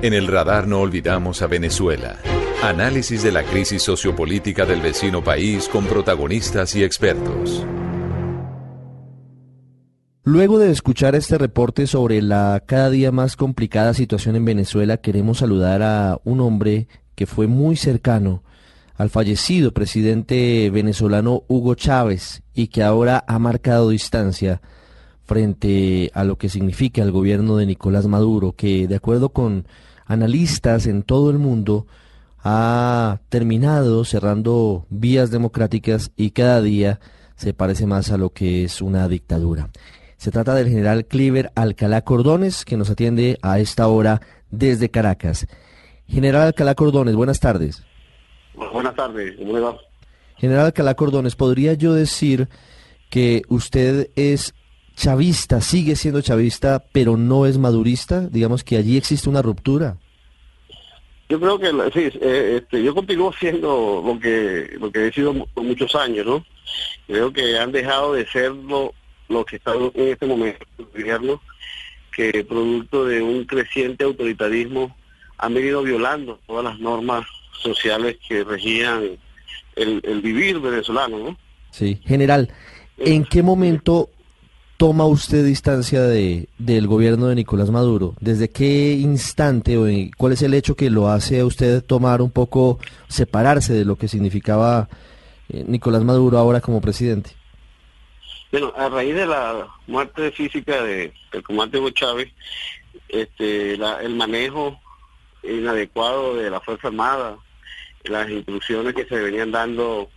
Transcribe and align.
En 0.00 0.14
el 0.14 0.28
radar 0.28 0.68
no 0.68 0.78
olvidamos 0.78 1.42
a 1.42 1.48
Venezuela. 1.48 2.18
Análisis 2.62 3.24
de 3.24 3.32
la 3.32 3.42
crisis 3.42 3.82
sociopolítica 3.82 4.64
del 4.64 4.80
vecino 4.80 5.24
país 5.24 5.68
con 5.68 5.86
protagonistas 5.86 6.76
y 6.76 6.84
expertos. 6.84 7.66
Luego 10.22 10.60
de 10.60 10.70
escuchar 10.70 11.16
este 11.16 11.36
reporte 11.36 11.88
sobre 11.88 12.22
la 12.22 12.62
cada 12.64 12.90
día 12.90 13.10
más 13.10 13.34
complicada 13.34 13.92
situación 13.92 14.36
en 14.36 14.44
Venezuela, 14.44 14.98
queremos 14.98 15.38
saludar 15.38 15.82
a 15.82 16.20
un 16.22 16.40
hombre 16.42 16.86
que 17.16 17.26
fue 17.26 17.48
muy 17.48 17.74
cercano 17.74 18.44
al 18.94 19.10
fallecido 19.10 19.72
presidente 19.72 20.70
venezolano 20.70 21.42
Hugo 21.48 21.74
Chávez 21.74 22.44
y 22.54 22.68
que 22.68 22.84
ahora 22.84 23.24
ha 23.26 23.40
marcado 23.40 23.88
distancia 23.88 24.60
frente 25.24 26.12
a 26.14 26.22
lo 26.22 26.38
que 26.38 26.48
significa 26.48 27.02
el 27.02 27.10
gobierno 27.10 27.56
de 27.56 27.66
Nicolás 27.66 28.06
Maduro, 28.06 28.52
que 28.52 28.86
de 28.86 28.94
acuerdo 28.94 29.30
con 29.30 29.66
analistas 30.08 30.86
en 30.86 31.02
todo 31.02 31.30
el 31.30 31.38
mundo 31.38 31.86
ha 32.42 33.20
terminado 33.28 34.04
cerrando 34.04 34.86
vías 34.88 35.30
democráticas 35.30 36.10
y 36.16 36.30
cada 36.30 36.62
día 36.62 36.98
se 37.36 37.52
parece 37.52 37.86
más 37.86 38.10
a 38.10 38.16
lo 38.16 38.30
que 38.30 38.64
es 38.64 38.80
una 38.80 39.06
dictadura. 39.06 39.68
Se 40.16 40.32
trata 40.32 40.54
del 40.54 40.68
general 40.68 41.04
Cliver 41.04 41.52
Alcalá 41.54 42.02
Cordones, 42.02 42.64
que 42.64 42.76
nos 42.76 42.90
atiende 42.90 43.38
a 43.42 43.60
esta 43.60 43.86
hora 43.86 44.20
desde 44.50 44.90
Caracas. 44.90 45.46
General 46.08 46.48
Alcalá 46.48 46.74
Cordones, 46.74 47.14
buenas 47.14 47.38
tardes. 47.38 47.84
Buenas 48.72 48.96
tardes, 48.96 49.36
¿cómo 49.36 49.52
le 49.52 49.60
va? 49.60 49.76
General 50.36 50.66
Alcalá 50.66 50.94
Cordones, 50.94 51.36
¿podría 51.36 51.74
yo 51.74 51.92
decir 51.92 52.48
que 53.10 53.42
usted 53.48 54.10
es 54.16 54.54
chavista, 54.98 55.60
sigue 55.60 55.94
siendo 55.96 56.20
chavista, 56.20 56.84
pero 56.92 57.16
no 57.16 57.46
es 57.46 57.56
madurista? 57.56 58.20
Digamos 58.28 58.64
que 58.64 58.76
allí 58.76 58.96
existe 58.96 59.28
una 59.28 59.42
ruptura. 59.42 59.96
Yo 61.28 61.38
creo 61.38 61.58
que 61.58 61.70
sí, 61.92 62.18
eh, 62.20 62.60
este, 62.60 62.82
yo 62.82 62.94
continúo 62.94 63.32
siendo 63.32 64.02
lo 64.04 64.18
que 64.18 64.76
lo 64.80 64.90
que 64.90 65.06
he 65.06 65.12
sido 65.12 65.34
por 65.46 65.62
muchos 65.62 65.94
años, 65.94 66.26
¿no? 66.26 66.44
Creo 67.06 67.32
que 67.32 67.58
han 67.58 67.70
dejado 67.70 68.14
de 68.14 68.26
ser 68.26 68.52
lo, 68.52 68.94
lo 69.28 69.44
que 69.44 69.56
están 69.56 69.76
en 69.94 70.08
este 70.08 70.26
momento 70.26 70.66
gobierno, 70.78 71.40
que 72.16 72.44
producto 72.44 73.04
de 73.04 73.22
un 73.22 73.44
creciente 73.44 74.04
autoritarismo 74.04 74.96
han 75.36 75.54
venido 75.54 75.82
violando 75.82 76.40
todas 76.46 76.64
las 76.64 76.78
normas 76.80 77.24
sociales 77.52 78.16
que 78.26 78.42
regían 78.42 79.18
el, 79.76 80.00
el 80.02 80.20
vivir 80.22 80.58
venezolano, 80.58 81.18
¿no? 81.18 81.38
Sí, 81.70 82.00
general, 82.04 82.50
¿en 82.96 83.24
qué 83.24 83.42
momento 83.42 84.08
toma 84.78 85.06
usted 85.06 85.44
distancia 85.44 86.02
de, 86.02 86.48
del 86.56 86.86
gobierno 86.86 87.26
de 87.26 87.34
Nicolás 87.34 87.68
Maduro? 87.70 88.14
¿Desde 88.20 88.48
qué 88.48 88.92
instante 88.92 89.76
o 89.76 89.86
cuál 90.16 90.32
es 90.32 90.42
el 90.42 90.54
hecho 90.54 90.76
que 90.76 90.88
lo 90.88 91.08
hace 91.08 91.40
a 91.40 91.44
usted 91.44 91.84
tomar 91.84 92.22
un 92.22 92.30
poco, 92.30 92.78
separarse 93.08 93.74
de 93.74 93.84
lo 93.84 93.96
que 93.96 94.06
significaba 94.06 94.88
eh, 95.48 95.64
Nicolás 95.66 96.04
Maduro 96.04 96.38
ahora 96.38 96.60
como 96.60 96.80
presidente? 96.80 97.30
Bueno, 98.52 98.72
a 98.76 98.88
raíz 98.88 99.16
de 99.16 99.26
la 99.26 99.66
muerte 99.88 100.30
física 100.30 100.80
de, 100.82 101.12
del 101.32 101.42
comandante 101.42 101.78
Hugo 101.78 101.90
Chávez, 101.90 102.32
este, 103.08 103.76
la, 103.76 104.00
el 104.00 104.14
manejo 104.14 104.78
inadecuado 105.42 106.36
de 106.36 106.50
la 106.50 106.60
Fuerza 106.60 106.86
Armada, 106.86 107.36
las 108.04 108.30
instrucciones 108.30 108.94
que 108.94 109.06
se 109.06 109.16
venían 109.16 109.50
dando 109.50 110.08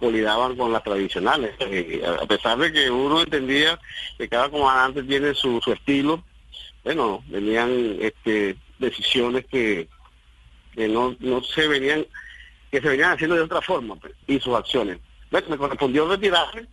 colidaban 0.00 0.56
con 0.56 0.72
las 0.72 0.82
tradicionales. 0.82 1.54
Eh, 1.60 2.02
a 2.04 2.26
pesar 2.26 2.58
de 2.58 2.72
que 2.72 2.90
uno 2.90 3.20
entendía 3.22 3.78
que 4.18 4.28
cada 4.28 4.48
comandante 4.48 5.02
tiene 5.04 5.34
su, 5.34 5.60
su 5.60 5.72
estilo, 5.72 6.24
bueno, 6.82 7.22
venían 7.28 7.96
este, 8.00 8.56
decisiones 8.78 9.44
que, 9.46 9.86
que 10.74 10.88
no, 10.88 11.14
no 11.20 11.42
se 11.42 11.68
venían, 11.68 12.06
que 12.72 12.80
se 12.80 12.88
venían 12.88 13.12
haciendo 13.12 13.36
de 13.36 13.42
otra 13.42 13.60
forma, 13.60 13.94
pues, 13.96 14.14
y 14.26 14.40
sus 14.40 14.54
acciones. 14.54 14.98
Bueno, 15.30 15.46
me 15.50 15.58
correspondió 15.58 16.08
retirarme 16.08 16.66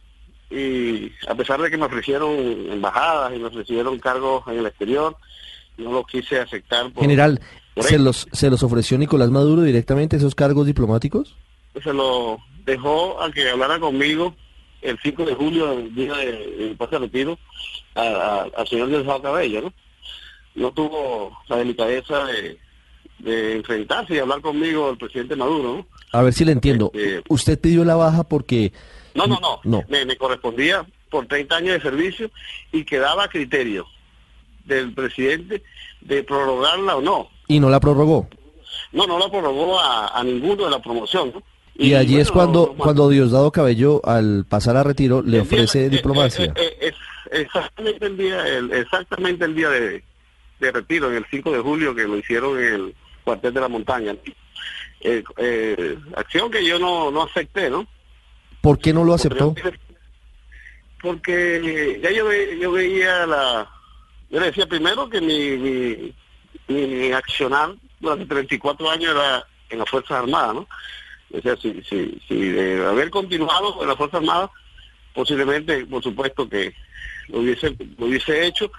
y 0.49 1.11
a 1.27 1.35
pesar 1.35 1.61
de 1.61 1.69
que 1.69 1.77
me 1.77 1.85
ofrecieron 1.85 2.31
embajadas 2.71 3.35
y 3.35 3.39
me 3.39 3.47
ofrecieron 3.47 3.99
cargos 3.99 4.47
en 4.47 4.59
el 4.59 4.65
exterior, 4.65 5.17
no 5.77 5.91
lo 5.91 6.03
quise 6.05 6.39
aceptar. 6.39 6.91
General, 6.93 7.39
¿se 7.79 7.99
los, 7.99 8.27
¿se 8.31 8.49
los 8.49 8.63
ofreció 8.63 8.97
Nicolás 8.97 9.29
Maduro 9.29 9.61
directamente 9.61 10.15
esos 10.15 10.33
cargos 10.33 10.65
diplomáticos? 10.65 11.35
Se 11.83 11.93
lo 11.93 12.39
dejó 12.65 13.21
a 13.21 13.31
que 13.31 13.49
hablara 13.49 13.79
conmigo 13.79 14.35
el 14.81 14.97
5 15.01 15.25
de 15.25 15.33
julio, 15.35 15.71
el 15.73 15.93
día 15.95 16.13
del 16.15 16.75
pase 16.77 16.91
de 16.95 16.99
retiro, 16.99 17.39
al 17.95 18.67
señor 18.67 18.89
Diosdado 18.89 19.21
Cabello, 19.21 19.61
¿no? 19.61 19.73
No 20.55 20.71
tuvo 20.71 21.37
la 21.47 21.57
delicadeza 21.57 22.25
de, 22.25 22.57
de 23.19 23.55
enfrentarse 23.57 24.15
y 24.15 24.19
hablar 24.19 24.41
conmigo 24.41 24.89
el 24.89 24.97
presidente 24.97 25.35
Maduro, 25.35 25.77
¿no? 25.77 25.87
A 26.11 26.21
ver 26.23 26.33
si 26.33 26.45
le 26.45 26.51
entiendo. 26.51 26.91
Este, 26.93 27.23
Usted 27.29 27.59
pidió 27.59 27.83
la 27.83 27.95
baja 27.95 28.23
porque... 28.23 28.71
No, 29.13 29.27
no, 29.27 29.39
no. 29.39 29.59
No. 29.63 29.83
Me, 29.89 30.05
me 30.05 30.15
correspondía 30.15 30.85
por 31.09 31.27
30 31.27 31.55
años 31.55 31.73
de 31.73 31.81
servicio 31.81 32.31
y 32.71 32.83
quedaba 32.83 33.25
a 33.25 33.29
criterio 33.29 33.87
del 34.65 34.93
presidente 34.93 35.63
de 36.01 36.23
prorrogarla 36.23 36.97
o 36.97 37.01
no. 37.01 37.29
Y 37.47 37.59
no 37.59 37.69
la 37.69 37.79
prorrogó. 37.79 38.27
No, 38.91 39.07
no 39.07 39.17
la 39.19 39.29
prorrogó 39.29 39.79
a, 39.79 40.17
a 40.17 40.23
ninguno 40.23 40.65
de 40.65 40.71
la 40.71 40.81
promoción. 40.81 41.31
¿no? 41.33 41.43
Y, 41.79 41.93
allí 41.93 42.19
es 42.19 42.31
cuando, 42.31 42.67
cuando- 42.67 42.83
cuando 42.83 43.09
Diosdado 43.09 43.51
Cabello, 43.51 44.01
al 44.03 44.45
pasar 44.49 44.77
a 44.77 44.83
retiro, 44.83 45.21
le 45.21 45.31
día- 45.33 45.41
ofrece 45.43 45.89
diplomacia. 45.89 46.45
eh, 46.45 46.53
eh, 46.57 46.77
eh, 46.81 47.41
exactamente 47.41 48.05
el 48.05 48.17
día, 48.17 48.47
el- 48.47 48.71
exactamente 48.73 49.45
el 49.45 49.55
día 49.55 49.69
de, 49.69 50.03
de 50.59 50.71
retiro, 50.71 51.09
en 51.11 51.17
el 51.17 51.25
5 51.29 51.51
de 51.51 51.59
julio, 51.59 51.93
que 51.93 52.03
lo 52.03 52.17
hicieron 52.17 52.57
en 52.57 52.73
el 52.73 52.95
cuartel 53.23 53.53
de 53.53 53.61
la 53.61 53.67
montaña. 53.67 54.15
Acción 56.15 56.49
que 56.51 56.65
yo 56.65 56.79
no, 56.79 57.11
no 57.11 57.23
acepté, 57.23 57.69
¿no? 57.69 57.85
¿Por 58.61 58.79
qué 58.79 58.91
no 58.93 59.03
lo 59.03 59.13
aceptó? 59.13 59.53
Porque 61.01 61.99
ya 62.01 62.11
yo, 62.11 62.25
ve- 62.25 62.57
yo 62.59 62.71
veía 62.71 63.25
la... 63.27 63.69
Yo 64.29 64.39
le 64.39 64.47
decía 64.47 64.65
primero 64.65 65.09
que 65.09 65.21
mi, 65.21 65.51
mi, 65.57 66.13
mi, 66.67 66.85
mi 66.87 67.11
accionar 67.11 67.75
durante 67.99 68.25
34 68.25 68.89
años 68.89 69.11
era 69.13 69.45
en 69.69 69.79
las 69.79 69.89
Fuerzas 69.89 70.11
Armadas, 70.23 70.55
¿no? 70.55 70.67
O 71.33 71.41
sea, 71.41 71.55
si, 71.57 71.81
si, 71.89 72.19
si 72.27 72.35
de 72.35 72.85
haber 72.85 73.09
continuado 73.09 73.81
en 73.81 73.87
las 73.87 73.97
Fuerzas 73.97 74.21
Armadas, 74.21 74.49
posiblemente, 75.13 75.85
por 75.85 76.01
supuesto, 76.03 76.47
que 76.47 76.73
lo 77.29 77.39
hubiese, 77.39 77.75
lo 77.97 78.05
hubiese 78.05 78.45
hecho 78.45 78.71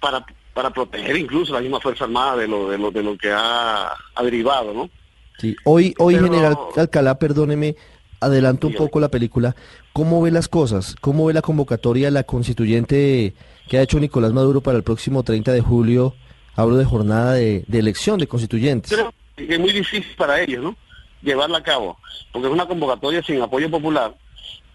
para, 0.00 0.24
para 0.52 0.70
proteger 0.70 1.16
incluso 1.16 1.52
la 1.54 1.60
misma 1.60 1.80
Fuerza 1.80 2.04
Armada 2.04 2.36
de 2.36 2.48
lo, 2.48 2.68
de 2.68 2.78
lo, 2.78 2.90
de 2.90 3.02
lo 3.02 3.16
que 3.16 3.30
ha, 3.32 3.88
ha 4.14 4.22
derivado, 4.22 4.72
¿no? 4.74 4.90
Sí. 5.38 5.56
Hoy, 5.64 5.94
hoy 5.98 6.14
Pero- 6.14 6.26
General 6.26 6.56
Alcalá, 6.76 7.18
perdóneme, 7.18 7.76
adelanto 8.20 8.66
un 8.66 8.74
poco 8.74 9.00
la 9.00 9.08
película. 9.10 9.54
¿Cómo 9.92 10.20
ve 10.22 10.30
las 10.30 10.48
cosas? 10.48 10.94
¿Cómo 11.00 11.26
ve 11.26 11.32
la 11.34 11.42
convocatoria, 11.42 12.10
la 12.10 12.24
constituyente 12.24 13.34
que 13.68 13.78
ha 13.78 13.82
hecho 13.82 13.98
Nicolás 14.00 14.32
Maduro 14.32 14.60
para 14.60 14.76
el 14.76 14.84
próximo 14.84 15.22
30 15.22 15.52
de 15.52 15.60
julio? 15.60 16.14
Hablo 16.54 16.76
de 16.76 16.84
jornada 16.86 17.34
de, 17.34 17.64
de 17.66 17.78
elección 17.78 18.18
de 18.18 18.26
constituyentes. 18.26 18.90
creo 18.92 19.12
que 19.36 19.54
es 19.54 19.60
muy 19.60 19.72
difícil 19.72 20.14
para 20.16 20.40
ellos, 20.40 20.62
¿no? 20.64 20.76
Llevarla 21.22 21.58
a 21.58 21.62
cabo, 21.62 21.98
porque 22.32 22.48
es 22.48 22.52
una 22.52 22.66
convocatoria 22.66 23.22
sin 23.22 23.40
apoyo 23.40 23.70
popular, 23.70 24.14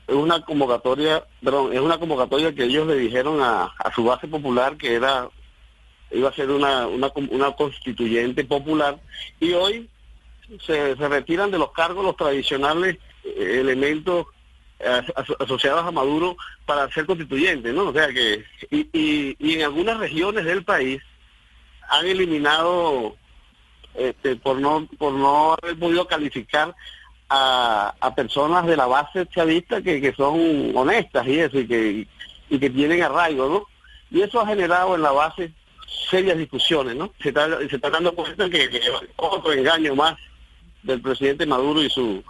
es 0.08 0.16
una 0.16 0.42
convocatoria, 0.42 1.24
perdón, 1.44 1.72
es 1.74 1.80
una 1.80 1.98
convocatoria 1.98 2.54
que 2.54 2.64
ellos 2.66 2.88
le 2.88 2.96
dijeron 2.96 3.40
a, 3.42 3.72
su 3.96 4.04
base 4.04 4.28
popular 4.28 4.76
que 4.78 4.96
era 4.96 5.30
iba 6.14 6.28
a 6.30 6.34
ser 6.34 6.50
una, 6.52 6.88
una, 6.88 7.10
una 7.30 7.52
constituyente 7.54 8.44
popular 8.44 9.00
y 9.40 9.54
hoy 9.54 9.90
se, 10.66 10.98
se 10.98 11.08
retiran 11.08 11.52
de 11.52 11.58
los 11.58 11.72
cargos 11.72 12.04
los 12.04 12.18
tradicionales 12.18 12.98
eh, 13.24 13.58
elementos 13.62 14.26
eh, 14.80 15.02
aso- 15.16 15.38
asociados 15.40 15.86
a 15.86 15.92
Maduro 15.92 16.36
para 16.66 16.92
ser 16.92 17.06
constituyentes, 17.06 17.74
¿no? 17.74 17.86
O 17.90 17.94
sea 17.94 18.10
que 18.10 18.44
y, 18.70 18.90
y, 18.92 19.38
y 19.40 19.54
en 19.54 19.64
algunas 19.64 20.00
regiones 20.00 20.44
del 20.44 20.66
país 20.66 21.02
han 21.88 22.06
eliminado 22.06 23.16
este, 23.96 24.36
por 24.36 24.60
no 24.60 24.88
por 24.98 25.14
no 25.14 25.54
haber 25.54 25.78
podido 25.78 26.08
calificar 26.08 26.76
a, 27.30 27.94
a 28.00 28.16
personas 28.16 28.66
de 28.66 28.78
la 28.78 28.88
base 28.88 29.26
chavista 29.28 29.82
que, 29.82 30.02
que 30.02 30.14
son 30.14 30.76
honestas 30.76 31.28
y 31.28 31.40
eso 31.40 31.60
y 31.60 31.68
que 31.68 32.08
y 32.50 32.60
que 32.60 32.70
tienen 32.70 33.02
arraigo, 33.02 33.48
¿no? 33.48 33.68
Y 34.12 34.22
eso 34.22 34.42
ha 34.42 34.48
generado 34.48 34.96
en 34.96 35.02
la 35.02 35.12
base 35.12 35.52
serias 36.10 36.38
discusiones, 36.38 36.96
¿no? 36.96 37.14
Se 37.22 37.30
está, 37.30 37.58
se 37.60 37.76
está 37.76 37.90
dando 37.90 38.14
cuenta 38.14 38.50
que, 38.50 38.70
que 38.70 38.82
otro 39.16 39.54
engaño 39.54 39.96
más 39.96 40.18
del 40.84 41.02
presidente 41.02 41.46
Maduro 41.46 41.82
y 41.82 41.90
su, 41.90 42.22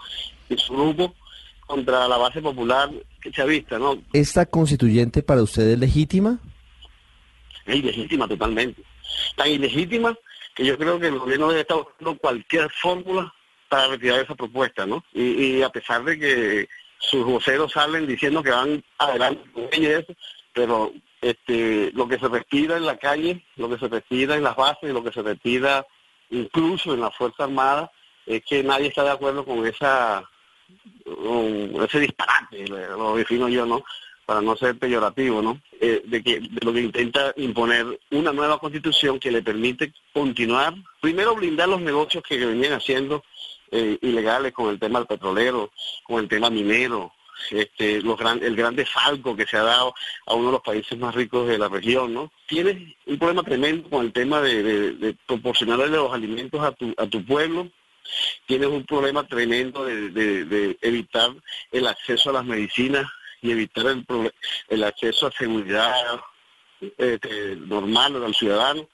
y 0.49 0.57
su 0.57 0.73
grupo 0.73 1.15
contra 1.65 2.07
la 2.07 2.17
base 2.17 2.41
popular 2.41 2.91
chavista, 3.31 3.79
¿no? 3.79 3.97
¿Esta 4.13 4.45
constituyente 4.45 5.23
para 5.23 5.41
usted 5.41 5.69
es 5.69 5.79
legítima? 5.79 6.39
Es 7.65 7.75
ilegítima 7.75 8.27
totalmente. 8.27 8.81
Tan 9.35 9.47
ilegítima 9.49 10.15
que 10.61 10.67
yo 10.67 10.77
creo 10.77 10.99
que 10.99 11.07
el 11.07 11.17
gobierno 11.17 11.49
debe 11.49 11.61
estar 11.61 11.77
buscando 11.77 12.17
cualquier 12.17 12.69
fórmula 12.69 13.33
para 13.67 13.87
retirar 13.87 14.19
esa 14.19 14.35
propuesta, 14.35 14.85
¿no? 14.85 15.03
Y, 15.11 15.57
y 15.57 15.63
a 15.63 15.69
pesar 15.69 16.03
de 16.03 16.19
que 16.19 16.69
sus 16.99 17.25
voceros 17.25 17.71
salen 17.71 18.05
diciendo 18.05 18.43
que 18.43 18.51
van 18.51 18.83
adelante 18.99 19.49
con 19.51 19.63
ella 19.71 19.89
y 19.89 20.03
eso, 20.03 20.13
pero 20.53 20.93
este, 21.19 21.91
lo 21.93 22.07
que 22.07 22.19
se 22.19 22.27
respira 22.27 22.77
en 22.77 22.85
la 22.85 22.97
calle, 22.97 23.43
lo 23.55 23.69
que 23.69 23.79
se 23.79 23.87
respira 23.87 24.35
en 24.35 24.43
las 24.43 24.55
bases, 24.55 24.93
lo 24.93 25.03
que 25.03 25.11
se 25.11 25.23
respira 25.23 25.85
incluso 26.29 26.93
en 26.93 27.01
la 27.01 27.09
Fuerza 27.09 27.45
Armada, 27.45 27.91
es 28.25 28.43
que 28.45 28.63
nadie 28.63 28.87
está 28.87 29.03
de 29.03 29.11
acuerdo 29.11 29.43
con 29.43 29.65
esa 29.65 30.23
ese 31.83 31.99
disparate, 31.99 32.67
lo 32.67 33.15
defino 33.15 33.49
yo, 33.49 33.65
¿no? 33.65 33.83
Para 34.31 34.41
no 34.41 34.55
ser 34.55 34.79
peyorativo, 34.79 35.41
¿no? 35.41 35.59
Eh, 35.81 36.03
de 36.05 36.23
que 36.23 36.39
de 36.39 36.65
lo 36.65 36.71
que 36.71 36.79
intenta 36.79 37.33
imponer 37.35 37.99
una 38.11 38.31
nueva 38.31 38.59
constitución 38.59 39.19
que 39.19 39.29
le 39.29 39.41
permite 39.41 39.91
continuar, 40.13 40.73
primero 41.01 41.35
blindar 41.35 41.67
los 41.67 41.81
negocios 41.81 42.23
que 42.23 42.37
venían 42.37 42.71
haciendo 42.71 43.25
eh, 43.71 43.97
ilegales 44.01 44.53
con 44.53 44.69
el 44.69 44.79
tema 44.79 44.99
del 44.99 45.07
petrolero, 45.09 45.69
con 46.05 46.23
el 46.23 46.29
tema 46.29 46.49
minero, 46.49 47.11
este, 47.49 48.01
los 48.01 48.17
gran, 48.17 48.41
el 48.41 48.55
gran 48.55 48.73
desfalco 48.73 49.35
que 49.35 49.45
se 49.45 49.57
ha 49.57 49.63
dado 49.63 49.93
a 50.25 50.33
uno 50.33 50.45
de 50.45 50.51
los 50.53 50.61
países 50.61 50.97
más 50.97 51.13
ricos 51.13 51.49
de 51.49 51.57
la 51.57 51.67
región, 51.67 52.13
¿no? 52.13 52.31
Tienes 52.47 52.77
un 53.07 53.19
problema 53.19 53.43
tremendo 53.43 53.89
con 53.89 54.05
el 54.05 54.13
tema 54.13 54.39
de, 54.39 54.93
de, 54.93 55.13
proporcionarle 55.27 55.87
los 55.87 56.13
alimentos 56.13 56.61
a 56.61 56.71
tu, 56.71 56.93
a 56.97 57.05
tu 57.05 57.25
pueblo, 57.25 57.69
tienes 58.45 58.69
un 58.69 58.85
problema 58.85 59.27
tremendo 59.27 59.83
de, 59.83 60.77
evitar 60.81 61.31
el 61.73 61.87
acceso 61.87 62.29
a 62.29 62.33
las 62.33 62.45
medicinas 62.45 63.05
y 63.41 63.51
evitar 63.51 63.87
el, 63.87 64.05
el 64.69 64.83
acceso 64.83 65.27
a 65.27 65.31
seguridad 65.31 65.93
este, 66.97 67.55
normal 67.57 68.23
al 68.23 68.33
ciudadano 68.33 68.87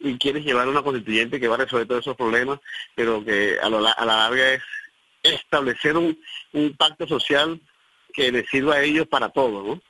y 0.00 0.16
quieres 0.16 0.44
llevar 0.44 0.68
una 0.68 0.82
constituyente 0.82 1.38
que 1.38 1.48
va 1.48 1.56
a 1.56 1.58
resolver 1.58 1.86
todos 1.86 2.00
esos 2.00 2.16
problemas, 2.16 2.58
pero 2.94 3.24
que 3.24 3.58
a, 3.62 3.68
lo, 3.68 3.78
a 3.78 4.04
la 4.04 4.16
larga 4.16 4.54
es 4.54 4.62
establecer 5.22 5.96
un, 5.96 6.18
un 6.52 6.76
pacto 6.76 7.06
social 7.06 7.60
que 8.12 8.30
les 8.30 8.48
sirva 8.48 8.76
a 8.76 8.82
ellos 8.82 9.06
para 9.08 9.28
todo, 9.28 9.62
¿no? 9.62 9.82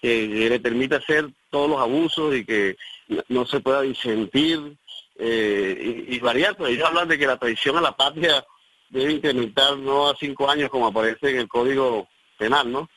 Que, 0.00 0.28
que 0.28 0.50
le 0.50 0.60
permita 0.60 0.96
hacer 0.96 1.30
todos 1.50 1.68
los 1.68 1.80
abusos 1.80 2.34
y 2.34 2.44
que 2.44 2.76
no 3.28 3.44
se 3.46 3.60
pueda 3.60 3.82
disentir 3.82 4.76
eh, 5.18 6.06
y, 6.08 6.16
y, 6.16 6.18
variar. 6.20 6.56
Pues 6.56 6.72
ellos 6.72 6.88
hablan 6.88 7.08
de 7.08 7.18
que 7.18 7.26
la 7.26 7.38
traición 7.38 7.76
a 7.76 7.82
la 7.82 7.96
patria 7.96 8.44
debe 8.88 9.12
incrementar 9.12 9.76
no 9.76 10.08
a 10.08 10.16
cinco 10.16 10.48
años 10.48 10.70
como 10.70 10.86
aparece 10.86 11.30
en 11.30 11.38
el 11.40 11.48
Código 11.48 12.08
Penal, 12.38 12.72
¿no? 12.72 12.88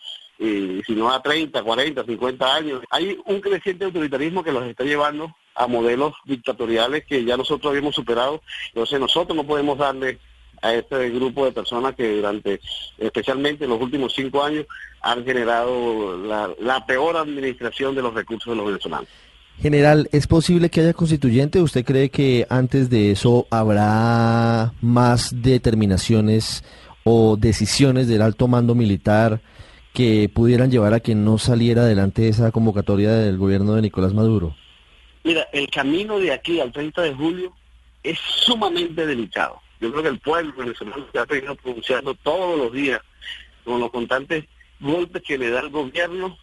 Y, 0.43 0.81
sino 0.85 1.09
a 1.09 1.21
30, 1.21 1.63
40, 1.63 2.03
50 2.03 2.55
años. 2.55 2.81
Hay 2.89 3.17
un 3.25 3.39
creciente 3.39 3.85
autoritarismo 3.85 4.43
que 4.43 4.51
los 4.51 4.65
está 4.65 4.83
llevando 4.83 5.33
a 5.55 5.67
modelos 5.67 6.13
dictatoriales 6.25 7.05
que 7.05 7.23
ya 7.23 7.37
nosotros 7.37 7.69
habíamos 7.71 7.95
superado. 7.95 8.41
Entonces 8.67 8.99
nosotros 8.99 9.35
no 9.35 9.45
podemos 9.45 9.77
darle 9.77 10.19
a 10.61 10.73
este 10.73 11.09
grupo 11.11 11.45
de 11.45 11.51
personas 11.51 11.95
que 11.95 12.17
durante, 12.17 12.59
especialmente 12.97 13.63
en 13.63 13.69
los 13.69 13.81
últimos 13.81 14.13
cinco 14.13 14.43
años, 14.43 14.65
han 15.01 15.23
generado 15.23 16.17
la, 16.17 16.49
la 16.59 16.85
peor 16.85 17.17
administración 17.17 17.95
de 17.95 18.01
los 18.01 18.13
recursos 18.13 18.51
de 18.51 18.57
los 18.57 18.65
venezolanos. 18.65 19.07
General, 19.61 20.09
¿es 20.11 20.27
posible 20.27 20.69
que 20.69 20.81
haya 20.81 20.93
constituyente? 20.93 21.61
¿Usted 21.61 21.85
cree 21.85 22.09
que 22.09 22.45
antes 22.49 22.89
de 22.89 23.11
eso 23.11 23.47
habrá 23.49 24.73
más 24.81 25.41
determinaciones 25.41 26.63
o 27.03 27.37
decisiones 27.37 28.07
del 28.07 28.21
alto 28.21 28.47
mando 28.47 28.75
militar 28.75 29.41
que 29.93 30.29
pudieran 30.33 30.71
llevar 30.71 30.93
a 30.93 30.99
que 30.99 31.15
no 31.15 31.37
saliera 31.37 31.83
adelante 31.83 32.27
esa 32.27 32.51
convocatoria 32.51 33.11
del 33.11 33.37
gobierno 33.37 33.75
de 33.75 33.83
Nicolás 33.83 34.13
Maduro? 34.13 34.55
Mira, 35.23 35.47
el 35.53 35.69
camino 35.69 36.19
de 36.19 36.33
aquí 36.33 36.59
al 36.59 36.71
30 36.71 37.01
de 37.03 37.13
julio 37.13 37.53
es 38.01 38.17
sumamente 38.19 39.05
delicado. 39.05 39.61
Yo 39.79 39.91
creo 39.91 40.03
que 40.03 40.09
el 40.09 40.19
pueblo 40.19 40.53
venezolano 40.57 41.05
se 41.11 41.19
ha 41.19 41.25
venido 41.25 41.55
pronunciando 41.55 42.13
todos 42.15 42.57
los 42.57 42.73
días 42.73 43.01
con 43.63 43.79
los 43.79 43.91
constantes 43.91 44.45
golpes 44.79 45.21
que 45.21 45.37
le 45.37 45.49
da 45.49 45.61
el 45.61 45.69
gobierno 45.69 46.37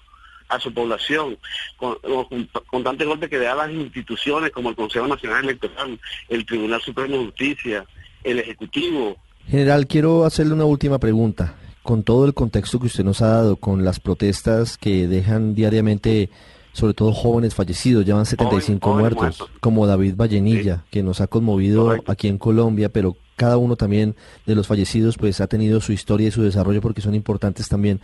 a 0.49 0.58
su 0.58 0.73
población, 0.73 1.38
con 1.76 1.99
los 2.02 2.26
constantes 2.67 3.06
golpes 3.06 3.29
que 3.31 3.38
le 3.38 3.44
da 3.44 3.52
a 3.52 3.67
las 3.67 3.70
instituciones 3.70 4.50
como 4.50 4.70
el 4.70 4.76
Consejo 4.76 5.06
Nacional 5.06 5.44
Electoral, 5.44 5.99
el 6.29 6.47
Tribunal 6.47 6.81
Supremo 6.82 7.19
de 7.19 7.25
Justicia, 7.26 7.85
el 8.25 8.38
Ejecutivo. 8.38 9.17
General, 9.49 9.87
quiero 9.87 10.25
hacerle 10.25 10.55
una 10.55 10.64
última 10.64 10.99
pregunta. 10.99 11.55
Con 11.82 12.02
todo 12.02 12.26
el 12.26 12.34
contexto 12.34 12.78
que 12.78 12.86
usted 12.86 13.04
nos 13.04 13.22
ha 13.22 13.28
dado, 13.28 13.56
con 13.56 13.84
las 13.84 14.00
protestas 14.00 14.76
que 14.76 15.08
dejan 15.08 15.54
diariamente 15.54 16.30
sobre 16.72 16.94
todo 16.94 17.12
jóvenes 17.12 17.54
fallecidos, 17.54 18.04
ya 18.04 18.14
van 18.14 18.26
75 18.26 18.86
joven, 18.86 19.00
muertos, 19.00 19.20
muertos, 19.20 19.50
como 19.60 19.86
David 19.86 20.14
Vallenilla, 20.16 20.76
sí. 20.76 20.82
que 20.90 21.02
nos 21.02 21.20
ha 21.20 21.26
conmovido 21.26 21.86
Correcto. 21.86 22.12
aquí 22.12 22.28
en 22.28 22.38
Colombia, 22.38 22.88
pero 22.90 23.16
cada 23.36 23.56
uno 23.56 23.76
también 23.76 24.14
de 24.46 24.54
los 24.54 24.66
fallecidos 24.66 25.16
pues 25.16 25.40
ha 25.40 25.46
tenido 25.46 25.80
su 25.80 25.92
historia 25.92 26.28
y 26.28 26.30
su 26.30 26.42
desarrollo 26.42 26.80
porque 26.80 27.00
son 27.00 27.14
importantes 27.14 27.68
también. 27.68 28.00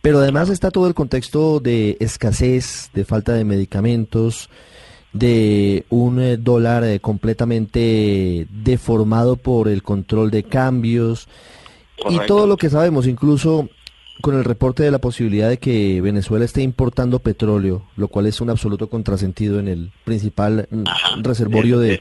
Pero 0.00 0.18
además 0.18 0.48
está 0.48 0.70
todo 0.70 0.88
el 0.88 0.94
contexto 0.94 1.60
de 1.60 1.96
escasez, 2.00 2.90
de 2.92 3.04
falta 3.04 3.34
de 3.34 3.44
medicamentos, 3.44 4.48
de 5.12 5.84
un 5.90 6.20
eh, 6.20 6.38
dólar 6.38 6.84
eh, 6.84 6.98
completamente 7.00 8.46
deformado 8.50 9.36
por 9.36 9.68
el 9.68 9.82
control 9.82 10.30
de 10.30 10.42
cambios 10.42 11.28
Correcto. 12.02 12.24
y 12.24 12.26
todo 12.26 12.46
lo 12.46 12.56
que 12.56 12.70
sabemos, 12.70 13.06
incluso 13.06 13.68
con 14.20 14.36
el 14.36 14.44
reporte 14.44 14.82
de 14.82 14.90
la 14.90 15.00
posibilidad 15.00 15.48
de 15.48 15.58
que 15.58 16.00
Venezuela 16.00 16.44
esté 16.44 16.62
importando 16.62 17.18
petróleo, 17.18 17.82
lo 17.96 18.08
cual 18.08 18.26
es 18.26 18.40
un 18.40 18.50
absoluto 18.50 18.88
contrasentido 18.88 19.58
en 19.58 19.68
el 19.68 19.90
principal 20.04 20.68
Ajá. 20.86 21.16
reservorio 21.22 21.78
de, 21.78 22.00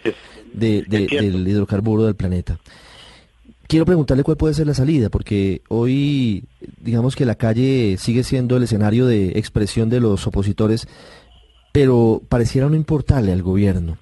de, 0.53 0.83
de, 0.88 1.07
del 1.07 1.48
hidrocarburo 1.48 2.03
del 2.03 2.15
planeta. 2.15 2.59
Quiero 3.68 3.86
preguntarle 3.86 4.24
cuál 4.24 4.38
puede 4.38 4.53
ser 4.53 4.68
la 4.68 4.74
salida, 4.74 5.09
porque 5.09 5.62
hoy 5.69 6.44
digamos 6.81 7.15
que 7.15 7.25
la 7.25 7.36
calle 7.36 7.95
sigue 7.97 8.24
siendo 8.24 8.57
el 8.57 8.63
escenario 8.63 9.06
de 9.06 9.30
expresión 9.39 9.89
de 9.89 10.01
los 10.01 10.27
opositores, 10.27 10.88
pero 11.71 12.21
pareciera 12.27 12.68
no 12.69 12.75
importarle 12.75 13.31
al 13.31 13.42
gobierno. 13.42 13.97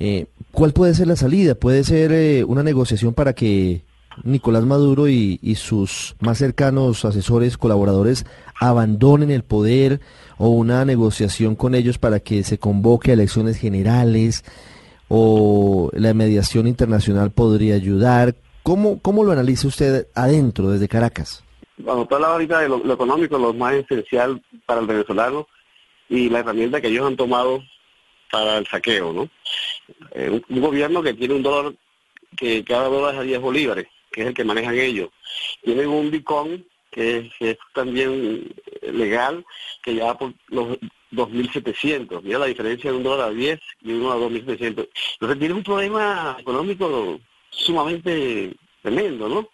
Eh, 0.00 0.26
¿Cuál 0.50 0.72
puede 0.72 0.94
ser 0.94 1.06
la 1.06 1.16
salida? 1.16 1.54
¿Puede 1.54 1.84
ser 1.84 2.12
eh, 2.12 2.44
una 2.44 2.62
negociación 2.62 3.14
para 3.14 3.34
que 3.34 3.82
Nicolás 4.24 4.64
Maduro 4.64 5.08
y, 5.08 5.38
sus 5.56 6.16
más 6.20 6.38
cercanos 6.38 7.04
asesores, 7.04 7.56
colaboradores, 7.56 8.26
abandonen 8.58 9.30
el 9.30 9.42
poder 9.42 10.00
o 10.36 10.48
una 10.48 10.84
negociación 10.84 11.56
con 11.56 11.74
ellos 11.74 11.98
para 11.98 12.20
que 12.20 12.44
se 12.44 12.58
convoque 12.58 13.10
a 13.10 13.14
elecciones 13.14 13.58
generales 13.58 14.44
o 15.08 15.90
la 15.92 16.14
mediación 16.14 16.66
internacional 16.66 17.30
podría 17.30 17.74
ayudar. 17.74 18.34
¿Cómo, 18.62 19.00
cómo 19.00 19.24
lo 19.24 19.32
analiza 19.32 19.68
usted 19.68 20.06
adentro, 20.14 20.70
desde 20.70 20.88
Caracas? 20.88 21.44
Cuando 21.82 22.02
usted 22.02 22.16
habla 22.16 22.28
ahorita 22.28 22.60
de 22.60 22.68
lo, 22.68 22.78
lo, 22.78 22.94
económico, 22.94 23.38
lo 23.38 23.54
más 23.54 23.74
esencial 23.74 24.42
para 24.66 24.80
el 24.80 24.86
venezolano 24.86 25.46
y 26.08 26.28
la 26.28 26.40
herramienta 26.40 26.80
que 26.80 26.88
ellos 26.88 27.06
han 27.06 27.16
tomado 27.16 27.62
para 28.30 28.58
el 28.58 28.66
saqueo, 28.66 29.12
¿no? 29.12 29.28
Eh, 30.12 30.28
un, 30.30 30.44
un, 30.48 30.60
gobierno 30.60 31.02
que 31.02 31.14
tiene 31.14 31.34
un 31.34 31.42
dólar 31.42 31.72
que 32.36 32.64
cada 32.64 32.88
dólar 32.88 33.14
es 33.14 33.20
a 33.20 33.24
10 33.24 33.40
bolívares, 33.40 33.86
que 34.10 34.22
es 34.22 34.26
el 34.28 34.34
que 34.34 34.44
manejan 34.44 34.78
ellos. 34.78 35.10
Tienen 35.62 35.88
un 35.88 36.10
BICON 36.10 36.64
que 36.90 37.18
es, 37.18 37.32
es 37.40 37.58
también 37.74 38.54
legal, 38.82 39.44
que 39.82 39.94
ya 39.94 40.16
por 40.16 40.32
los 40.48 40.78
2.700. 41.12 42.22
Mira 42.22 42.38
la 42.38 42.46
diferencia 42.46 42.90
de 42.90 42.96
un 42.96 43.02
dólar 43.02 43.28
a 43.28 43.32
10 43.32 43.60
y 43.82 43.92
uno 43.92 44.12
a 44.12 44.16
2.700. 44.16 44.88
Entonces 45.12 45.38
tiene 45.38 45.54
un 45.54 45.62
problema 45.62 46.36
económico 46.38 47.20
sumamente 47.50 48.54
tremendo, 48.82 49.28
¿no? 49.28 49.48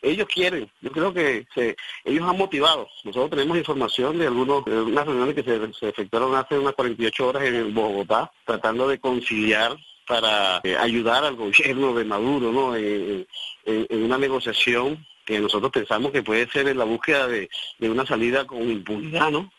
Ellos 0.00 0.28
quieren, 0.32 0.70
yo 0.80 0.92
creo 0.92 1.12
que 1.12 1.44
se, 1.52 1.76
ellos 2.04 2.28
han 2.28 2.38
motivado. 2.38 2.88
Nosotros 3.02 3.30
tenemos 3.30 3.58
información 3.58 4.16
de 4.16 4.28
algunos, 4.28 4.64
de 4.64 4.80
unas 4.80 5.04
reuniones 5.04 5.34
que 5.34 5.42
se, 5.42 5.88
efectuaron 5.88 6.36
hace 6.36 6.56
unas 6.56 6.74
48 6.74 7.26
horas 7.26 7.42
en 7.42 7.74
Bogotá, 7.74 8.30
tratando 8.44 8.86
de 8.86 9.00
conciliar 9.00 9.76
para 10.06 10.60
eh, 10.62 10.76
ayudar 10.76 11.24
al 11.24 11.34
gobierno 11.34 11.94
de 11.94 12.04
Maduro, 12.04 12.52
¿no? 12.52 12.76
En, 12.76 13.26
en, 13.68 13.86
en, 13.88 14.02
una 14.02 14.18
negociación 14.18 15.06
que 15.24 15.38
nosotros 15.38 15.70
pensamos 15.70 16.10
que 16.10 16.22
puede 16.22 16.48
ser 16.48 16.68
en 16.68 16.78
la 16.78 16.84
búsqueda 16.84 17.28
de, 17.28 17.48
de 17.78 17.90
una 17.90 18.06
salida 18.06 18.46
con 18.46 18.62
impunidad, 18.62 19.30
¿no? 19.30 19.50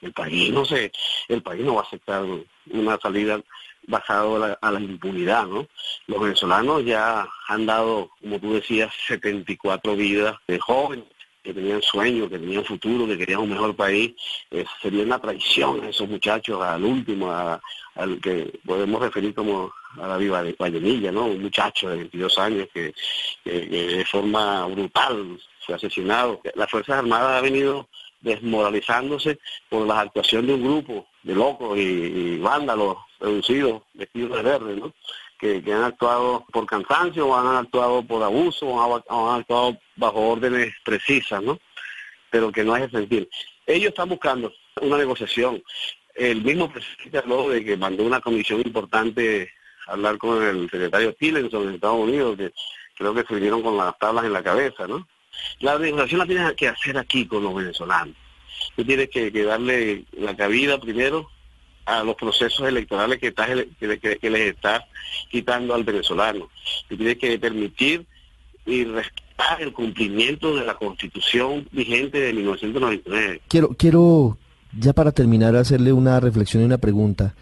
El 0.00 0.12
país 0.12 0.50
no 0.50 0.64
se, 0.64 0.90
el 1.28 1.42
país 1.42 1.64
no 1.64 1.76
va 1.76 1.82
a 1.82 1.84
aceptar 1.84 2.24
una 2.70 2.98
salida 2.98 3.40
basado 3.86 4.58
a 4.60 4.70
la, 4.70 4.80
impunidad, 4.80 5.46
¿no? 5.46 5.68
Los 6.06 6.20
venezolanos 6.20 6.84
ya 6.84 7.28
han 7.48 7.66
dado, 7.66 8.10
como 8.20 8.40
tú 8.40 8.54
decías, 8.54 8.92
74 9.06 9.96
vidas 9.96 10.36
de 10.48 10.58
jóvenes 10.58 11.04
que 11.42 11.52
tenían 11.52 11.82
sueños, 11.82 12.28
que 12.30 12.38
tenían 12.38 12.64
futuro, 12.64 13.06
que 13.06 13.18
querían 13.18 13.40
un 13.40 13.50
mejor 13.50 13.74
país, 13.74 14.12
eh, 14.50 14.64
sería 14.80 15.02
una 15.02 15.18
traición 15.18 15.82
a 15.84 15.88
esos 15.88 16.08
muchachos, 16.08 16.62
al 16.62 16.84
último, 16.84 17.32
al 17.32 18.20
que 18.20 18.60
podemos 18.64 19.00
referir 19.00 19.34
como 19.34 19.72
a 20.00 20.06
la 20.06 20.16
viva 20.16 20.42
de 20.42 20.54
Vallenilla, 20.58 21.12
¿no? 21.12 21.26
Un 21.26 21.42
muchacho 21.42 21.90
de 21.90 21.96
22 21.96 22.38
años 22.38 22.68
que, 22.72 22.94
de 23.44 24.04
forma 24.10 24.66
brutal 24.66 25.38
fue 25.66 25.74
asesinado. 25.74 26.40
Las 26.54 26.70
Fuerzas 26.70 26.98
Armadas 26.98 27.38
han 27.38 27.44
venido 27.44 27.88
desmoralizándose 28.22 29.38
por 29.68 29.86
la 29.86 30.00
actuación 30.00 30.46
de 30.46 30.54
un 30.54 30.62
grupo 30.62 31.06
de 31.22 31.34
locos 31.34 31.78
y, 31.78 32.38
vándalos 32.38 32.96
reducidos, 33.20 33.82
vestidos 33.94 34.36
de 34.36 34.42
verde, 34.42 34.76
¿no? 34.76 34.92
Que, 35.42 35.60
han 35.72 35.82
actuado 35.82 36.46
por 36.52 36.66
cansancio, 36.66 37.26
o 37.26 37.36
han 37.36 37.56
actuado 37.56 38.00
por 38.04 38.22
abuso, 38.22 38.64
o 38.64 39.28
han, 39.32 39.40
actuado 39.40 39.76
bajo 39.96 40.28
órdenes 40.28 40.72
precisas, 40.84 41.42
¿no? 41.42 41.58
Pero 42.30 42.52
que 42.52 42.62
no 42.62 42.76
es 42.76 42.88
sentir. 42.92 43.28
Ellos 43.66 43.88
están 43.88 44.08
buscando 44.08 44.52
una 44.80 44.98
negociación. 44.98 45.60
El 46.14 46.42
mismo 46.42 46.72
presidente 46.72 47.18
habló 47.18 47.48
de 47.48 47.64
que 47.64 47.76
mandó 47.76 48.04
una 48.04 48.20
comisión 48.20 48.62
importante 48.64 49.50
a 49.88 49.94
hablar 49.94 50.16
con 50.16 50.40
el 50.44 50.70
secretario 50.70 51.12
Tillerson 51.14 51.64
en 51.64 51.74
Estados 51.74 51.98
Unidos, 51.98 52.36
que 52.36 52.52
creo 52.96 53.12
que 53.12 53.24
se 53.24 53.34
vinieron 53.34 53.62
con 53.62 53.76
las 53.76 53.98
tablas 53.98 54.24
en 54.24 54.32
la 54.32 54.44
cabeza, 54.44 54.86
¿no? 54.86 55.08
La 55.58 55.76
negociación 55.76 56.20
la 56.20 56.26
tienes 56.26 56.52
que 56.52 56.68
hacer 56.68 56.96
aquí 56.96 57.26
con 57.26 57.42
los 57.42 57.52
venezolanos. 57.52 58.14
Tú 58.76 58.84
tienes 58.84 59.08
que, 59.10 59.28
darle 59.42 60.04
la 60.12 60.36
cabida 60.36 60.78
primero 60.78 61.31
a 61.84 62.02
los 62.02 62.14
procesos 62.16 62.66
electorales 62.66 63.18
que, 63.18 63.28
estás, 63.28 63.48
que, 63.78 64.30
les 64.30 64.54
estás 64.54 64.84
quitando 65.30 65.74
al 65.74 65.84
venezolano. 65.84 66.48
Tú 66.88 66.96
tienes 66.96 67.18
que 67.18 67.38
permitir 67.38 68.06
y 68.64 68.84
respetar 68.84 69.60
el 69.60 69.72
cumplimiento 69.72 70.54
de 70.54 70.64
la 70.64 70.74
constitución 70.74 71.66
vigente 71.72 72.20
de 72.20 72.32
1999. 72.32 73.42
Quiero, 73.48 73.70
quiero 73.70 74.38
ya 74.78 74.92
para 74.92 75.12
terminar 75.12 75.56
hacerle 75.56 75.92
una 75.92 76.20
reflexión 76.20 76.62
y 76.62 76.66
una 76.66 76.78
pregunta. 76.78 77.34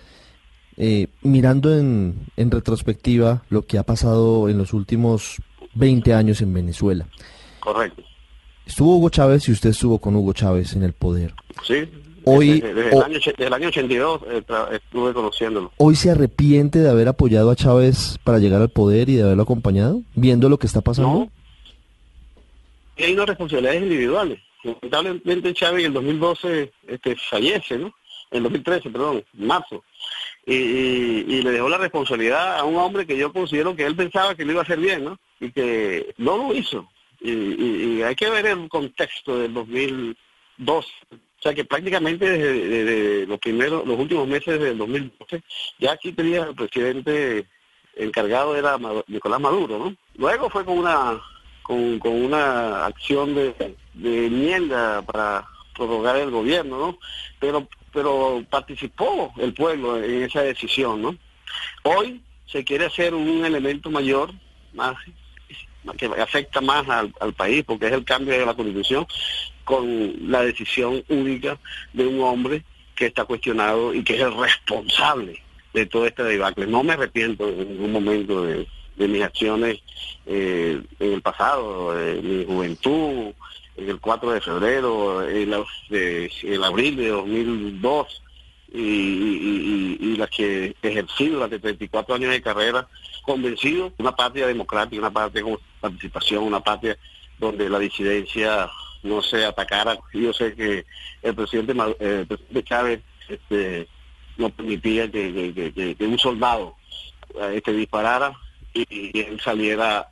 Eh, 0.77 1.09
mirando 1.21 1.77
en, 1.77 2.27
en 2.37 2.51
retrospectiva 2.51 3.43
lo 3.51 3.67
que 3.67 3.77
ha 3.77 3.83
pasado 3.83 4.49
en 4.49 4.57
los 4.57 4.73
últimos 4.73 5.37
20 5.75 6.15
años 6.15 6.41
en 6.41 6.55
Venezuela. 6.55 7.07
Correcto. 7.61 8.03
Estuvo 8.65 8.97
Hugo 8.97 9.11
Chávez 9.11 9.49
y 9.49 9.53
usted 9.53 9.71
estuvo 9.71 9.99
con 9.99 10.17
Hugo 10.17 10.33
Chávez 10.33 10.75
en 10.75 10.85
el 10.85 10.93
poder. 10.93 11.35
Sí. 11.67 11.89
Hoy, 12.25 12.61
desde, 12.61 12.89
el, 12.89 13.03
año, 13.03 13.19
el, 13.39 13.53
año, 13.53 13.69
82 13.69 14.21
eh, 14.29 14.43
estuve 14.73 15.13
conociéndolo. 15.13 15.73
¿Hoy 15.77 15.97
se 15.97 16.11
arrepiente 16.11 16.79
de 16.79 16.91
haber 16.91 17.09
apoyado 17.09 17.51
a 17.51 17.57
Chávez 17.57 18.19
para 18.25 18.39
llegar 18.39 18.61
al 18.61 18.71
poder 18.71 19.09
y 19.09 19.17
de 19.17 19.23
haberlo 19.23 19.43
acompañado, 19.43 20.03
viendo 20.15 20.49
lo 20.49 20.59
que 20.59 20.67
está 20.67 20.81
pasando? 20.81 21.11
No. 21.11 21.31
Y 22.97 23.05
hay 23.05 23.13
unas 23.15 23.27
responsabilidades 23.27 23.83
individuales. 23.83 24.39
Lamentablemente 24.63 25.55
Chávez 25.55 25.81
en 25.81 25.87
el 25.87 25.93
2012 25.95 26.73
este, 26.89 27.17
fallece, 27.17 27.79
¿no? 27.79 27.95
En 28.31 28.43
2013, 28.43 28.91
perdón, 28.91 29.25
en 29.39 29.47
marzo. 29.47 29.83
Y, 30.47 30.55
y, 30.55 31.43
le 31.43 31.51
dejó 31.51 31.69
la 31.69 31.79
responsabilidad 31.79 32.59
a 32.59 32.65
un 32.65 32.77
hombre 32.77 33.07
que 33.07 33.17
yo 33.17 33.33
considero 33.33 33.75
que 33.75 33.85
él 33.85 33.97
pensaba 33.97 34.35
que 34.35 34.45
lo 34.45 34.53
iba 34.53 34.61
a 34.61 34.65
hacer 34.65 34.79
bien, 34.79 35.05
¿no? 35.05 35.19
Y 35.41 35.51
que 35.53 36.15
no 36.19 36.37
lo 36.37 36.55
hizo 36.55 36.89
y, 37.21 38.03
hay 38.03 38.15
que 38.15 38.31
ver 38.31 38.47
el 38.47 38.69
contexto 38.69 39.39
del 39.39 39.55
2002. 39.55 40.87
O 41.41 41.43
sea 41.43 41.55
que 41.55 41.65
prácticamente 41.65 42.29
desde, 42.29 43.27
los 43.27 43.39
primeros, 43.39 43.87
los 43.87 43.99
últimos 43.99 44.29
meses 44.29 44.61
del 44.61 44.77
2012, 44.77 45.43
ya 45.79 45.93
aquí 45.93 46.13
tenía 46.13 46.43
el 46.43 46.55
presidente 46.55 47.47
encargado 47.97 48.55
era 48.55 48.79
Nicolás 49.07 49.41
Maduro, 49.41 49.79
¿no? 49.79 49.97
Luego 50.17 50.51
fue 50.51 50.67
con 50.67 50.77
una 50.79 51.19
con, 51.63 51.99
una 52.05 52.85
acción 52.85 53.35
de, 53.35 53.55
de 53.95 54.27
enmienda 54.27 55.01
para 55.03 55.49
prorrogar 55.75 56.17
el 56.17 56.31
gobierno, 56.31 56.79
¿no? 56.79 56.99
Pero 57.39 57.67
pero 57.93 58.45
participó 58.51 59.33
el 59.39 59.55
pueblo 59.55 59.97
en 60.03 60.23
esa 60.23 60.43
decisión, 60.43 61.01
¿no? 61.01 61.17
Hoy 61.85 62.23
se 62.47 62.65
quiere 62.65 62.85
hacer 62.85 63.15
un 63.15 63.45
elemento 63.45 63.91
mayor, 63.91 64.31
más 64.75 64.95
que 65.97 66.07
afecta 66.07 66.61
más 66.61 66.89
al, 66.89 67.33
país, 67.35 67.65
porque 67.65 67.87
es 67.87 67.93
el 67.93 68.05
cambio 68.05 68.39
de 68.39 68.47
la 68.47 68.55
constitución, 68.55 69.07
con 69.65 70.31
la 70.31 70.43
decisión 70.43 71.03
única 71.09 71.59
de 71.93 72.07
un 72.07 72.21
hombre 72.21 72.65
que 72.95 73.07
está 73.07 73.25
cuestionado 73.25 73.95
y 73.95 74.03
que 74.03 74.17
es 74.17 74.21
el 74.21 74.37
responsable 74.37 75.43
de 75.73 75.87
todo 75.87 76.07
este 76.07 76.23
debacle. 76.23 76.67
No 76.67 76.83
me 76.83 76.95
arrepiento 76.95 77.49
en 77.49 77.69
ningún 77.69 77.93
momento 77.93 78.45
de, 78.45 78.67
mis 78.97 79.23
acciones 79.23 79.79
eh, 80.27 80.83
en 80.99 81.13
el 81.13 81.23
pasado, 81.23 81.99
en 81.99 82.39
mi 82.39 82.45
juventud, 82.45 83.33
en 83.77 83.89
el 83.89 83.99
4 83.99 84.33
de 84.33 84.41
febrero, 84.43 85.27
en, 85.27 85.55
el 85.89 86.65
abril 86.65 86.97
de 86.97 87.09
2002, 87.09 88.23
y, 88.73 88.79
y, 88.79 89.99
y, 90.01 90.17
las 90.17 90.31
que 90.31 90.77
he 90.83 90.89
ejercido 90.89 91.35
durante 91.35 91.59
34 91.59 92.15
años 92.15 92.31
de 92.31 92.43
carrera, 92.43 92.87
convencido, 93.23 93.93
una 93.99 94.15
patria 94.15 94.47
democrática, 94.47 95.01
una 95.01 95.11
patria 95.11 95.45
participación, 95.81 96.45
una 96.45 96.61
patria 96.61 96.97
donde 97.39 97.69
la 97.69 97.79
disidencia 97.79 98.69
no 99.03 99.23
se 99.23 99.45
atacara. 99.45 99.99
Yo 100.13 100.33
sé 100.33 100.55
que 100.55 100.85
el 101.23 101.35
presidente, 101.35 101.75
eh, 102.01 102.27
Chávez 102.65 103.01
este, 103.29 103.89
no 104.37 104.51
permitía 104.51 105.11
que, 105.11 105.97
un 106.01 106.19
soldado 106.19 106.77
este, 107.53 107.73
disparara 107.73 108.33
y, 108.75 109.19
él 109.19 109.41
saliera 109.43 110.09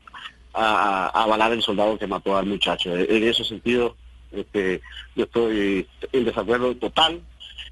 a, 0.54 1.22
avalar 1.22 1.52
el 1.52 1.62
soldado 1.62 1.98
que 1.98 2.06
mató 2.06 2.36
al 2.36 2.46
muchacho. 2.46 2.96
En 2.96 3.24
ese 3.24 3.44
sentido, 3.44 3.96
este, 4.32 4.80
yo 5.14 5.24
estoy 5.24 5.86
en 6.12 6.24
desacuerdo 6.24 6.74
total 6.76 7.20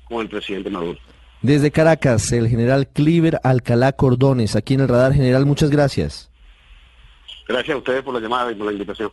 con 0.04 0.22
el 0.22 0.28
presidente 0.28 0.70
Maduro. 0.70 0.98
Desde 1.42 1.70
Caracas, 1.70 2.32
el 2.32 2.48
general 2.48 2.88
Cliver 2.88 3.38
Alcalá 3.44 3.92
Cordones, 3.92 4.56
aquí 4.56 4.74
en 4.74 4.80
el 4.80 4.88
radar 4.88 5.12
general, 5.12 5.46
muchas 5.46 5.70
gracias. 5.70 6.30
Gracias 7.46 7.74
a 7.74 7.78
ustedes 7.78 8.02
por 8.02 8.14
la 8.14 8.20
llamada 8.20 8.50
y 8.50 8.54
por 8.54 8.66
la 8.66 8.72
invitación. 8.72 9.10